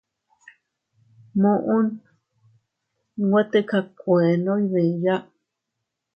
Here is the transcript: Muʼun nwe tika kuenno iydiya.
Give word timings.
Muʼun 1.41 1.87
nwe 3.25 3.41
tika 3.51 3.79
kuenno 3.99 4.53
iydiya. 4.65 5.15